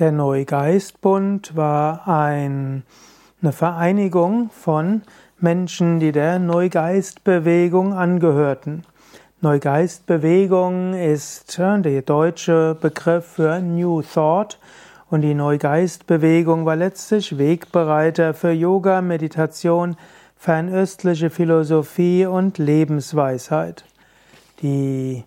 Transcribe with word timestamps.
Der 0.00 0.10
Neugeistbund 0.10 1.54
war 1.54 2.08
ein, 2.08 2.82
eine 3.40 3.52
Vereinigung 3.52 4.50
von 4.50 5.02
Menschen, 5.38 6.00
die 6.00 6.10
der 6.10 6.40
Neugeistbewegung 6.40 7.92
angehörten. 7.92 8.82
Neugeistbewegung 9.40 10.94
ist 10.94 11.56
der 11.56 12.02
deutsche 12.02 12.76
Begriff 12.80 13.24
für 13.34 13.60
New 13.60 14.02
Thought 14.02 14.58
und 15.10 15.20
die 15.20 15.34
Neugeistbewegung 15.34 16.66
war 16.66 16.74
letztlich 16.74 17.38
Wegbereiter 17.38 18.34
für 18.34 18.50
Yoga, 18.50 19.00
Meditation, 19.00 19.96
fernöstliche 20.36 21.30
Philosophie 21.30 22.26
und 22.26 22.58
Lebensweisheit. 22.58 23.84
Die 24.60 25.22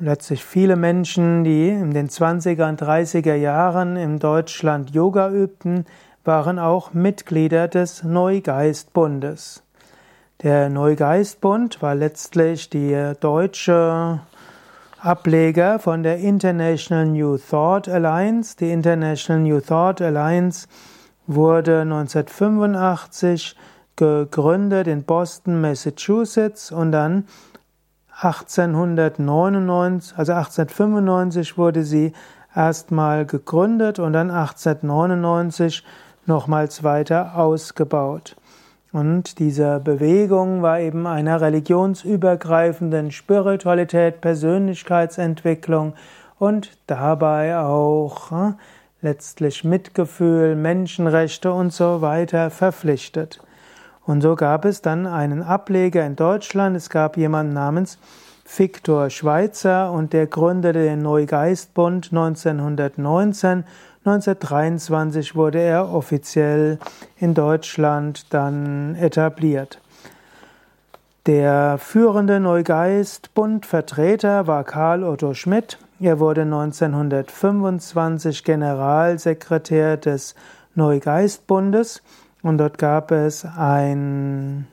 letztlich 0.00 0.44
viele 0.44 0.76
Menschen, 0.76 1.44
die 1.44 1.68
in 1.68 1.92
den 1.92 2.08
20er 2.08 2.68
und 2.68 2.82
30er 2.82 3.34
Jahren 3.34 3.96
in 3.96 4.18
Deutschland 4.18 4.90
Yoga 4.90 5.30
übten, 5.30 5.84
waren 6.24 6.58
auch 6.58 6.92
Mitglieder 6.92 7.68
des 7.68 8.02
Neugeistbundes. 8.02 9.62
Der 10.42 10.68
Neugeistbund 10.68 11.82
war 11.82 11.94
letztlich 11.94 12.70
die 12.70 13.12
deutsche 13.20 14.20
Ableger 15.00 15.78
von 15.78 16.02
der 16.02 16.18
International 16.18 17.06
New 17.06 17.38
Thought 17.38 17.88
Alliance. 17.88 18.56
Die 18.56 18.70
International 18.70 19.42
New 19.42 19.60
Thought 19.60 20.02
Alliance 20.02 20.68
wurde 21.26 21.80
1985 21.80 23.56
gegründet 23.96 24.86
in 24.86 25.02
Boston, 25.02 25.60
Massachusetts 25.60 26.70
und 26.70 26.92
dann 26.92 27.24
1899, 28.20 30.18
also 30.18 30.32
1895 30.32 31.56
wurde 31.56 31.84
sie 31.84 32.12
erstmal 32.54 33.24
gegründet 33.26 33.98
und 34.00 34.12
dann 34.12 34.30
1899 34.30 35.84
nochmals 36.26 36.82
weiter 36.82 37.36
ausgebaut. 37.36 38.36
Und 38.92 39.38
diese 39.38 39.80
Bewegung 39.80 40.62
war 40.62 40.80
eben 40.80 41.06
einer 41.06 41.40
religionsübergreifenden 41.40 43.12
Spiritualität, 43.12 44.20
Persönlichkeitsentwicklung 44.20 45.94
und 46.38 46.76
dabei 46.86 47.58
auch 47.58 48.32
äh, 48.32 48.52
letztlich 49.02 49.62
Mitgefühl, 49.62 50.56
Menschenrechte 50.56 51.52
und 51.52 51.72
so 51.72 52.00
weiter 52.00 52.50
verpflichtet. 52.50 53.40
Und 54.08 54.22
so 54.22 54.34
gab 54.36 54.64
es 54.64 54.80
dann 54.80 55.06
einen 55.06 55.42
Ableger 55.42 56.06
in 56.06 56.16
Deutschland. 56.16 56.74
Es 56.74 56.88
gab 56.88 57.18
jemanden 57.18 57.52
namens 57.52 57.98
Viktor 58.56 59.10
Schweitzer 59.10 59.92
und 59.92 60.14
der 60.14 60.26
gründete 60.26 60.82
den 60.82 61.02
Neugeistbund 61.02 62.08
1919. 62.10 63.64
1923 64.06 65.36
wurde 65.36 65.58
er 65.58 65.92
offiziell 65.92 66.78
in 67.18 67.34
Deutschland 67.34 68.32
dann 68.32 68.94
etabliert. 68.94 69.78
Der 71.26 71.76
führende 71.76 72.40
Neugeistbundvertreter 72.40 74.46
war 74.46 74.64
Karl 74.64 75.04
Otto 75.04 75.34
Schmidt. 75.34 75.76
Er 76.00 76.18
wurde 76.18 76.40
1925 76.42 78.42
Generalsekretär 78.42 79.98
des 79.98 80.34
Neugeistbundes 80.74 82.02
und 82.42 82.58
dort 82.58 82.78
gab 82.78 83.10
es 83.10 83.44
ein, 83.44 84.66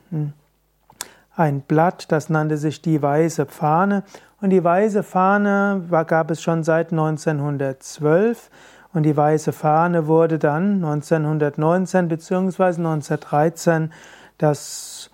ein 1.34 1.60
Blatt, 1.62 2.10
das 2.12 2.30
nannte 2.30 2.56
sich 2.56 2.80
die 2.80 3.02
Weiße 3.02 3.46
Fahne. 3.46 4.04
Und 4.40 4.50
die 4.50 4.62
Weiße 4.62 5.02
Fahne 5.02 5.84
war, 5.88 6.04
gab 6.04 6.30
es 6.30 6.42
schon 6.42 6.62
seit 6.62 6.92
1912. 6.92 8.50
Und 8.92 9.02
die 9.02 9.16
Weiße 9.16 9.52
Fahne 9.52 10.06
wurde 10.06 10.38
dann 10.38 10.84
1919 10.84 12.08
bzw. 12.08 12.64
1913 12.64 13.92
das 14.38 15.10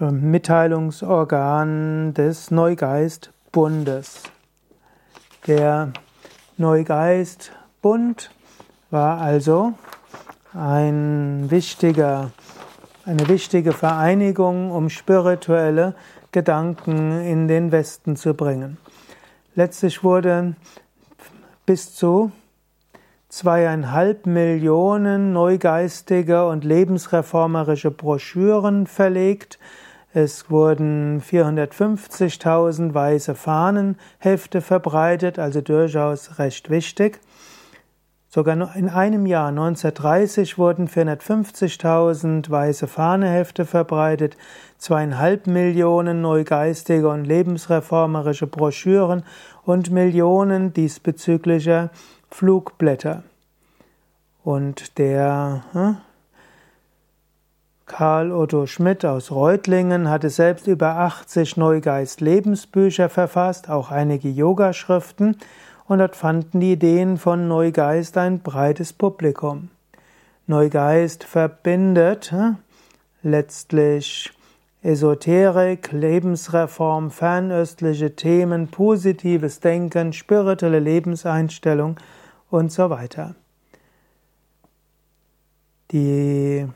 ähm, 0.00 0.30
Mitteilungsorgan 0.30 2.14
des 2.14 2.50
Neugeistbundes. 2.50 4.22
Der 5.46 5.92
Neugeistbund 6.56 8.30
war 8.90 9.20
also 9.20 9.74
ein 10.56 11.50
wichtiger, 11.50 12.30
eine 13.04 13.28
wichtige 13.28 13.72
Vereinigung, 13.72 14.70
um 14.70 14.88
spirituelle 14.88 15.94
Gedanken 16.32 17.20
in 17.20 17.46
den 17.46 17.72
Westen 17.72 18.16
zu 18.16 18.34
bringen. 18.34 18.78
Letztlich 19.54 20.02
wurden 20.02 20.56
bis 21.66 21.94
zu 21.94 22.32
zweieinhalb 23.28 24.24
Millionen 24.26 25.32
neugeistige 25.32 26.46
und 26.46 26.64
lebensreformerische 26.64 27.90
Broschüren 27.90 28.86
verlegt. 28.86 29.58
Es 30.14 30.50
wurden 30.50 31.20
450.000 31.20 32.94
weiße 32.94 33.34
Fahnenhefte 33.34 34.62
verbreitet, 34.62 35.38
also 35.38 35.60
durchaus 35.60 36.38
recht 36.38 36.70
wichtig. 36.70 37.20
Sogar 38.36 38.76
in 38.76 38.90
einem 38.90 39.24
Jahr, 39.24 39.48
1930, 39.48 40.58
wurden 40.58 40.88
450.000 40.88 42.50
weiße 42.50 42.86
Fahnehefte 42.86 43.64
verbreitet, 43.64 44.36
zweieinhalb 44.76 45.46
Millionen 45.46 46.20
neugeistige 46.20 47.08
und 47.08 47.24
lebensreformerische 47.24 48.46
Broschüren 48.46 49.22
und 49.64 49.90
Millionen 49.90 50.74
diesbezüglicher 50.74 51.88
Flugblätter. 52.30 53.22
Und 54.44 54.98
der 54.98 55.64
hm, 55.72 55.96
Karl 57.86 58.32
Otto 58.32 58.66
Schmidt 58.66 59.06
aus 59.06 59.30
Reutlingen 59.30 60.10
hatte 60.10 60.28
selbst 60.28 60.66
über 60.66 60.96
80 60.96 61.56
Neugeist-Lebensbücher 61.56 63.08
verfasst, 63.08 63.70
auch 63.70 63.90
einige 63.90 64.28
Yogaschriften 64.28 65.38
und 65.88 65.98
dort 65.98 66.16
fanden 66.16 66.60
die 66.60 66.72
Ideen 66.72 67.16
von 67.16 67.48
Neugeist 67.48 68.18
ein 68.18 68.40
breites 68.40 68.92
Publikum. 68.92 69.70
Neugeist 70.46 71.24
verbindet 71.24 72.34
letztlich 73.22 74.32
Esoterik, 74.82 75.90
Lebensreform, 75.90 77.10
fernöstliche 77.10 78.14
Themen, 78.14 78.68
positives 78.68 79.58
Denken, 79.58 80.12
spirituelle 80.12 80.78
Lebenseinstellung 80.78 81.96
und 82.50 82.70
so 82.70 82.88
weiter. 82.90 83.34
Die 85.90 86.66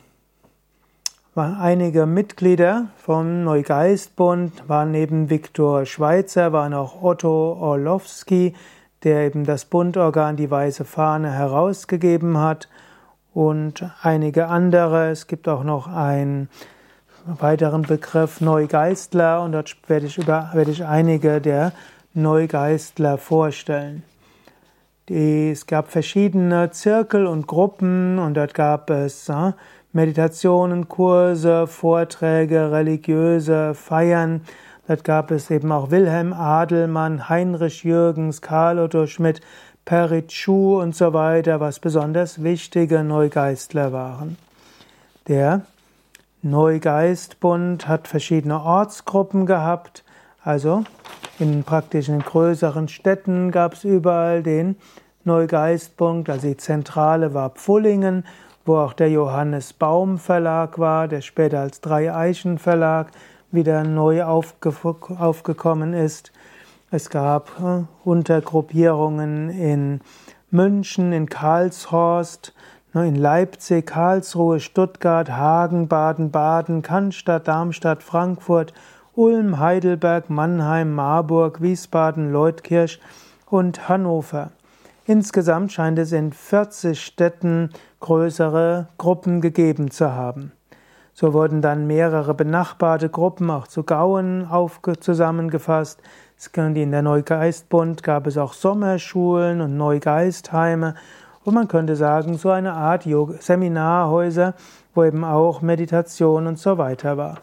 einige 1.37 2.07
Mitglieder 2.07 2.89
vom 2.97 3.45
Neugeistbund 3.45 4.69
waren 4.69 4.91
neben 4.91 5.31
Viktor 5.31 5.87
Schweitzer, 5.87 6.53
waren 6.53 6.75
auch 6.75 7.03
Otto 7.03 7.53
Orlowski, 7.53 8.55
der 9.05 9.27
eben 9.27 9.45
das 9.45 9.65
Bundorgan 9.65 10.37
Die 10.37 10.51
Weiße 10.51 10.85
Fahne 10.85 11.31
herausgegeben 11.31 12.39
hat 12.39 12.69
und 13.33 13.91
einige 14.03 14.49
andere. 14.49 15.11
Es 15.11 15.27
gibt 15.27 15.49
auch 15.49 15.65
noch 15.65 15.87
einen 15.87 16.49
weiteren 17.25 17.83
Begriff 17.83 18.41
Neugeistler 18.41 19.43
und 19.43 19.53
dort 19.53 19.77
werde 19.89 20.07
ich, 20.07 20.19
über, 20.19 20.51
werde 20.53 20.71
ich 20.71 20.85
einige 20.85 21.41
der 21.41 21.73
Neugeistler 22.15 23.19
vorstellen. 23.19 24.03
Die, 25.09 25.51
es 25.51 25.67
gab 25.67 25.91
verschiedene 25.91 26.71
Zirkel 26.71 27.27
und 27.27 27.47
Gruppen 27.47 28.19
und 28.19 28.35
dort 28.35 28.55
gab 28.55 28.91
es 28.91 29.29
äh, 29.29 29.53
Meditationen, 29.93 30.89
Kurse, 30.89 31.67
Vorträge, 31.67 32.71
religiöse 32.71 33.75
Feiern. 33.75 34.43
Dort 34.91 35.05
gab 35.05 35.31
es 35.31 35.53
eben 35.53 35.71
auch 35.71 35.93
Wilhelm 35.93 36.33
Adelmann, 36.33 37.29
Heinrich 37.29 37.85
Jürgens, 37.85 38.43
Karl 38.43 38.81
Otto 38.81 39.07
Schmidt, 39.07 39.41
Perit 39.85 40.33
Schuh 40.33 40.81
und 40.81 40.97
so 40.97 41.13
weiter, 41.13 41.61
was 41.61 41.79
besonders 41.79 42.43
wichtige 42.43 43.05
Neugeistler 43.05 43.93
waren. 43.93 44.37
Der 45.29 45.61
Neugeistbund 46.43 47.87
hat 47.87 48.09
verschiedene 48.09 48.61
Ortsgruppen 48.61 49.47
gehabt, 49.47 50.03
also 50.43 50.83
in 51.39 51.63
praktischen 51.63 52.19
größeren 52.19 52.89
Städten 52.89 53.53
gab 53.53 53.75
es 53.75 53.85
überall 53.85 54.43
den 54.43 54.75
Neugeistbund, 55.23 56.29
also 56.29 56.49
die 56.49 56.57
Zentrale 56.57 57.33
war 57.33 57.51
Pfullingen, 57.51 58.25
wo 58.67 58.79
auch 58.79 58.95
der 58.95 59.11
Johannes 59.11 59.73
Baum 59.73 60.19
Verlag 60.19 60.81
war, 60.81 61.07
der 61.07 61.21
später 61.21 61.61
als 61.61 61.81
Drei 61.81 62.13
Eichen 62.13 62.59
Verlag 62.59 63.13
wieder 63.53 63.85
neu 63.85 64.25
aufge 64.25 64.73
aufgekommen 65.19 65.95
ist. 65.95 66.33
Es 66.91 67.11
gab 67.11 67.51
äh, 67.61 67.85
Untergruppierungen 68.05 69.51
in 69.51 70.01
München, 70.51 71.13
in 71.13 71.29
Karlshorst, 71.29 72.53
ne, 72.93 73.07
in 73.07 73.15
Leipzig, 73.15 73.87
Karlsruhe, 73.87 74.59
Stuttgart, 74.61 75.31
Hagen, 75.31 75.89
Baden-Baden, 75.89 76.83
Cannstatt, 76.83 77.47
Darmstadt, 77.47 78.03
Frankfurt, 78.03 78.75
Ulm, 79.15 79.59
Heidelberg, 79.59 80.31
Mannheim, 80.31 80.95
Marburg, 80.95 81.61
Wiesbaden, 81.61 82.33
Leutkirch 82.33 83.01
und 83.47 83.89
Hannover. 83.89 84.51
Insgesamt 85.07 85.73
scheint 85.73 85.99
es 85.99 86.13
in 86.13 86.33
40 86.33 87.01
Städten 87.01 87.71
größere 88.01 88.89
Gruppen 88.99 89.41
gegeben 89.41 89.91
zu 89.91 90.13
haben. 90.13 90.53
So 91.13 91.33
wurden 91.33 91.61
dann 91.61 91.87
mehrere 91.87 92.35
benachbarte 92.35 93.09
Gruppen 93.09 93.51
auch 93.51 93.67
zu 93.67 93.83
Gauen 93.83 94.49
zusammengefasst. 95.01 96.01
In 96.57 96.91
der 96.91 97.03
Neugeistbund 97.03 98.03
gab 98.03 98.27
es 98.27 98.39
auch 98.39 98.55
Sommerschulen 98.55 99.61
und 99.61 99.77
Neugeistheime. 99.77 100.95
Und 101.45 101.55
man 101.55 101.69
könnte 101.69 101.97
sagen, 101.97 102.39
so 102.39 102.51
eine 102.51 102.73
Art 102.73 103.07
Seminarhäuser, 103.41 104.55
wo 104.95 105.05
eben 105.05 105.25
auch 105.25 105.63
Meditation 105.63 106.47
und 106.47 106.59
so 106.59 106.79
weiter 106.79 107.17
war. 107.17 107.39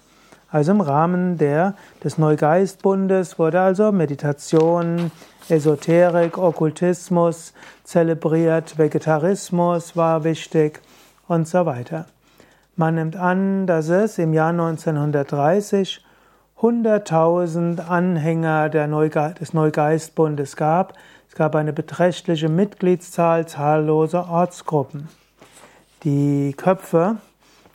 Also 0.49 0.71
im 0.71 0.81
Rahmen 0.81 1.37
der, 1.37 1.75
des 2.03 2.17
Neugeistbundes 2.17 3.37
wurde 3.37 3.59
also 3.59 3.91
Meditation, 3.91 5.11
Esoterik, 5.49 6.37
Okkultismus 6.37 7.53
zelebriert, 7.83 8.77
Vegetarismus 8.77 9.95
war 9.95 10.23
wichtig 10.23 10.79
und 11.27 11.47
so 11.47 11.65
weiter. 11.65 12.05
Man 12.79 12.93
nimmt 12.93 13.15
an, 13.15 13.65
dass 13.65 13.89
es 13.89 14.19
im 14.19 14.33
Jahr 14.33 14.51
1930 14.51 16.05
100.000 16.61 17.79
Anhänger 17.79 18.69
Neuge 18.85 19.33
des 19.39 19.51
Neugeistbundes 19.55 20.55
gab. 20.55 20.93
Es 21.27 21.33
gab 21.33 21.55
eine 21.55 21.73
beträchtliche 21.73 22.49
Mitgliedszahl 22.49 23.47
zahlloser 23.47 24.29
Ortsgruppen. 24.29 25.07
Die 26.03 26.53
Köpfe 26.55 27.17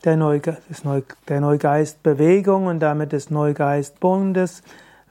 der, 0.05 0.15
Neuge 0.15 0.55
Neu 0.85 1.01
der 1.27 1.41
Neugeistbewegung 1.41 2.67
und 2.67 2.79
damit 2.79 3.11
des 3.11 3.29
Neugeistbundes 3.29 4.63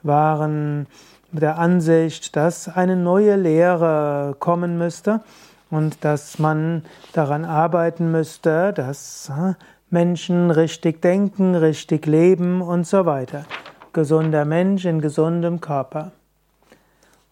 waren 0.03 0.87
der 1.33 1.59
Ansicht, 1.59 2.35
dass 2.35 2.67
eine 2.67 2.97
neue 2.97 3.37
Lehre 3.37 4.37
kommen 4.39 4.79
müsste 4.79 5.21
und 5.71 6.03
dass 6.03 6.39
man 6.39 6.83
daran 7.13 7.45
arbeiten 7.45 8.11
müsste, 8.11 8.73
dass 8.73 9.31
Menschen 9.93 10.51
richtig 10.51 11.03
denken, 11.03 11.55
richtig 11.55 12.07
leben 12.07 12.63
und 12.63 12.87
so 12.87 13.05
weiter. 13.05 13.45
Gesunder 13.93 14.47
Mensch 14.47 14.87
in 14.87 15.03
gesundem 15.03 15.61
Körper. 15.61 16.13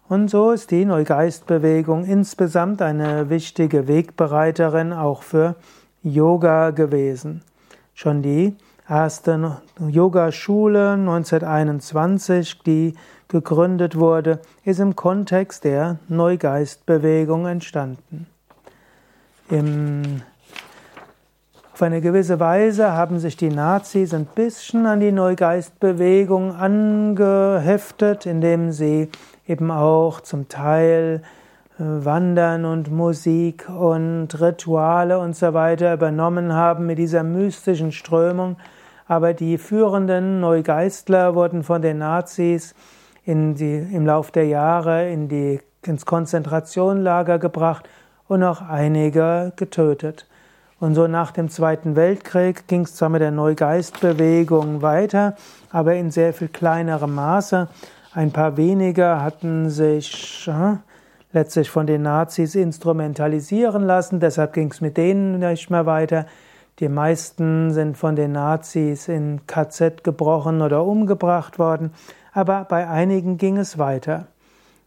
Und 0.09 0.29
so 0.29 0.51
ist 0.51 0.71
die 0.71 0.85
Neugeistbewegung 0.85 2.05
insgesamt 2.05 2.83
eine 2.83 3.31
wichtige 3.31 3.89
Wegbereiterin 3.89 4.93
auch 4.93 5.23
für 5.23 5.55
Yoga 6.03 6.71
gewesen. 6.71 7.43
Schon 7.95 8.21
die 8.21 8.57
erste 8.87 9.63
Yogaschule 9.79 10.93
1921, 10.93 12.63
die 12.63 12.95
gegründet 13.29 13.97
wurde, 13.97 14.41
ist 14.65 14.81
im 14.81 14.97
Kontext 14.97 15.65
der 15.65 15.99
Neugeistbewegung 16.09 17.47
entstanden. 17.47 18.27
Im, 19.49 20.23
auf 21.81 21.87
eine 21.87 22.03
gewisse 22.03 22.39
Weise 22.39 22.93
haben 22.93 23.19
sich 23.19 23.39
die 23.39 23.49
Nazis 23.49 24.13
ein 24.13 24.27
bisschen 24.27 24.85
an 24.85 25.01
die 25.01 25.13
Neugeistbewegung 25.13 26.55
angeheftet, 26.55 28.27
indem 28.27 28.71
sie 28.71 29.09
eben 29.49 29.71
auch 29.71 30.21
zum 30.21 30.51
Teil 30.51 31.23
äh, 31.79 31.83
Wandern 31.83 32.67
und 32.67 32.91
Musik 32.91 33.67
und 33.71 34.29
Rituale 34.39 35.21
und 35.21 35.35
so 35.35 35.55
weiter 35.55 35.95
übernommen 35.95 36.53
haben 36.53 36.85
mit 36.85 36.99
dieser 36.99 37.23
mystischen 37.23 37.93
Strömung. 37.93 38.59
Aber 39.07 39.33
die 39.33 39.57
führenden 39.57 40.41
Neugeistler 40.41 41.35
wurden 41.35 41.63
von 41.63 41.81
den 41.81 41.97
Nazis 41.97 42.75
in 43.25 43.55
die, 43.55 43.79
im 43.79 44.05
Lauf 44.05 44.31
der 44.31 44.45
Jahre 44.45 45.11
in 45.11 45.29
die, 45.29 45.63
ins 45.87 46.05
Konzentrationslager 46.05 47.39
gebracht 47.39 47.89
und 48.29 48.43
auch 48.45 48.61
einige 48.61 49.55
getötet. 49.57 50.27
Und 50.81 50.95
so 50.95 51.07
nach 51.07 51.31
dem 51.31 51.51
Zweiten 51.51 51.95
Weltkrieg 51.95 52.67
ging 52.67 52.83
es 52.83 52.95
zwar 52.97 53.11
mit 53.11 53.21
der 53.21 53.31
Neugeistbewegung 53.31 54.83
weiter, 54.83 55.37
aber 55.71 55.95
in 55.95 56.11
sehr 56.11 56.33
viel 56.33 56.49
kleinerem 56.49 57.15
Maße. 57.15 57.69
Ein 58.13 58.33
paar 58.33 58.57
wenige 58.57 59.23
hatten 59.23 59.71
sich 59.71 60.49
äh, 60.49 60.77
letztlich 61.33 61.71
von 61.71 61.87
den 61.87 62.03
Nazis 62.03 62.57
instrumentalisieren 62.57 63.85
lassen, 63.85 64.19
deshalb 64.19 64.55
ging 64.55 64.71
es 64.73 64.81
mit 64.81 64.97
denen 64.97 65.39
nicht 65.39 65.71
mehr 65.71 65.87
weiter. 65.87 66.27
Die 66.81 66.89
meisten 66.89 67.73
sind 67.73 67.97
von 67.97 68.17
den 68.17 68.33
Nazis 68.33 69.07
in 69.07 69.47
KZ 69.47 70.03
gebrochen 70.03 70.63
oder 70.63 70.83
umgebracht 70.83 71.59
worden 71.59 71.93
aber 72.33 72.65
bei 72.65 72.89
einigen 72.89 73.37
ging 73.39 73.57
es 73.57 73.79
weiter. 73.79 74.29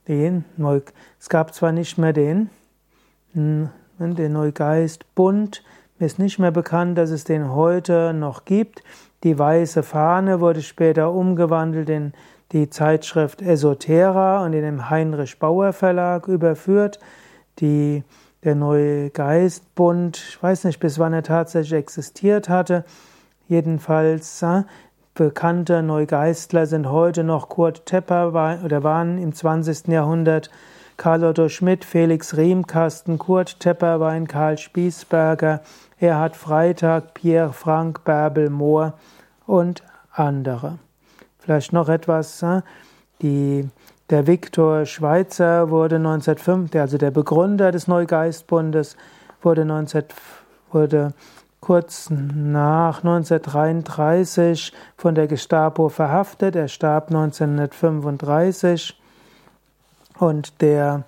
Den 0.07 0.45
Neu 0.57 0.81
es 1.19 1.29
gab 1.29 1.53
zwar 1.53 1.71
nicht 1.71 1.97
mehr 1.97 2.13
den, 2.13 2.49
hm, 3.33 3.69
den 3.99 4.33
Neugeistbund, 4.33 5.63
mir 5.99 6.05
ist 6.05 6.19
nicht 6.19 6.39
mehr 6.39 6.51
bekannt, 6.51 6.97
dass 6.97 7.11
es 7.11 7.23
den 7.23 7.53
heute 7.53 8.13
noch 8.13 8.45
gibt. 8.45 8.83
Die 9.23 9.37
weiße 9.37 9.83
Fahne 9.83 10.41
wurde 10.41 10.61
später 10.61 11.11
umgewandelt 11.11 11.89
in 11.89 12.13
die 12.51 12.69
Zeitschrift 12.69 13.41
Esoterra 13.41 14.45
und 14.45 14.53
in 14.53 14.61
den 14.61 14.89
Heinrich 14.89 15.39
Bauer 15.39 15.73
Verlag 15.73 16.27
überführt. 16.27 16.99
Die, 17.59 18.03
der 18.43 18.55
Neugeistbund, 18.55 20.17
ich 20.17 20.41
weiß 20.41 20.65
nicht, 20.65 20.79
bis 20.79 20.99
wann 20.99 21.13
er 21.13 21.23
tatsächlich 21.23 21.79
existiert 21.79 22.49
hatte. 22.49 22.85
Jedenfalls 23.47 24.43
Bekannte 25.15 25.83
Neugeistler 25.83 26.65
sind 26.65 26.89
heute 26.89 27.23
noch 27.23 27.47
Kurt 27.47 27.85
Tepper 27.85 28.59
oder 28.65 28.83
waren 28.83 29.19
im 29.19 29.31
20. 29.31 29.89
Jahrhundert 29.89 30.49
Karl 30.97 31.23
Otto 31.23 31.49
Schmidt, 31.49 31.85
Felix 31.85 32.37
Riemkasten, 32.37 33.17
Kurt 33.17 33.59
Tepperwein, 33.59 34.27
Karl 34.27 34.57
Spießberger, 34.57 35.61
Erhard 35.99 36.35
Freitag, 36.35 37.13
Pierre 37.13 37.53
Frank, 37.53 38.03
Bärbel 38.03 38.49
Mohr 38.49 38.93
und 39.45 39.83
andere. 40.11 40.77
Vielleicht 41.39 41.73
noch 41.73 41.89
etwas, 41.89 42.41
äh, 42.43 42.61
die, 43.21 43.69
der 44.09 44.27
Viktor 44.27 44.85
Schweitzer 44.85 45.69
wurde 45.69 45.95
1905, 45.95 46.75
also 46.75 46.97
der 46.97 47.11
Begründer 47.11 47.71
des 47.71 47.87
Neugeistbundes, 47.87 48.95
wurde 49.41 49.65
19, 49.65 50.03
wurde 50.71 51.13
kurz 51.59 52.09
nach 52.09 52.97
1933 52.99 54.73
von 54.97 55.15
der 55.15 55.27
Gestapo 55.27 55.89
verhaftet. 55.89 56.55
Er 56.55 56.67
starb 56.67 57.07
1935 57.07 58.99
und 60.19 60.62
der, 60.62 61.04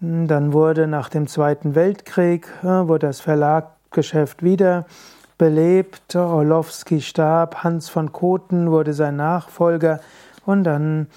Dann 0.00 0.52
wurde 0.52 0.86
nach 0.86 1.08
dem 1.08 1.26
Zweiten 1.26 1.74
Weltkrieg, 1.74 2.46
äh, 2.62 2.66
wurde 2.66 3.06
das 3.06 3.20
Verlaggeschäft 3.20 4.42
wieder 4.42 4.84
belebt. 5.38 6.16
Orlowski 6.16 7.00
starb, 7.00 7.64
Hans 7.64 7.88
von 7.88 8.12
Koten 8.12 8.70
wurde 8.70 8.92
sein 8.92 9.16
Nachfolger 9.16 10.00
und 10.46 10.64
dann 10.64 11.08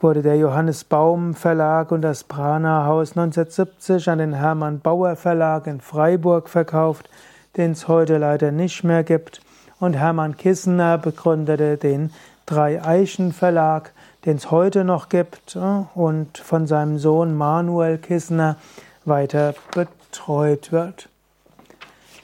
wurde 0.00 0.22
der 0.22 0.36
Johannes 0.36 0.84
Baum 0.84 1.34
Verlag 1.34 1.92
und 1.92 2.02
das 2.02 2.24
Prana 2.24 2.86
Haus 2.86 3.10
1970 3.10 4.08
an 4.08 4.18
den 4.18 4.32
Hermann 4.32 4.80
Bauer 4.80 5.16
Verlag 5.16 5.66
in 5.66 5.80
Freiburg 5.80 6.48
verkauft, 6.48 7.10
den 7.56 7.72
es 7.72 7.86
heute 7.86 8.16
leider 8.16 8.50
nicht 8.50 8.82
mehr 8.82 9.04
gibt. 9.04 9.42
Und 9.78 9.94
Hermann 9.94 10.36
Kissener 10.36 10.98
begründete 10.98 11.76
den 11.76 12.12
Drei 12.46 12.82
Eichen 12.82 13.32
Verlag, 13.32 13.92
den 14.24 14.36
es 14.36 14.50
heute 14.50 14.84
noch 14.84 15.08
gibt 15.08 15.56
und 15.94 16.36
von 16.38 16.66
seinem 16.66 16.98
Sohn 16.98 17.36
Manuel 17.36 17.98
Kissner 17.98 18.56
weiter 19.04 19.54
betreut 19.72 20.72
wird. 20.72 21.08